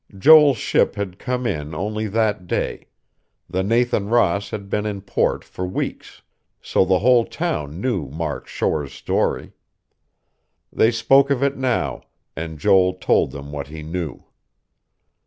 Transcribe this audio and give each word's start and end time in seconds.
Joel's 0.17 0.57
ship 0.57 0.95
had 0.95 1.19
come 1.19 1.45
in 1.45 1.75
only 1.75 2.07
that 2.07 2.47
day; 2.47 2.87
the 3.47 3.61
Nathan 3.61 4.09
Ross 4.09 4.49
had 4.49 4.67
been 4.67 4.87
in 4.87 5.01
port 5.01 5.43
for 5.43 5.63
weeks. 5.67 6.23
So 6.59 6.83
the 6.83 6.97
whole 6.97 7.23
town 7.23 7.79
knew 7.79 8.09
Mark 8.09 8.47
Shore's 8.47 8.93
story. 8.93 9.51
They 10.73 10.89
spoke 10.89 11.29
of 11.29 11.43
it 11.43 11.55
now, 11.55 12.01
and 12.35 12.57
Joel 12.57 12.93
told 12.95 13.29
them 13.29 13.51
what 13.51 13.67
he 13.67 13.83
knew.... 13.83 14.23